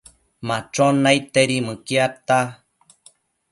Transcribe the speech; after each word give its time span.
Machon 0.47 0.95
naidtedi 1.03 1.57
mëquiadta 1.67 2.37